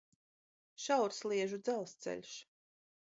[0.85, 2.33] Šaursliežu dzelzceļš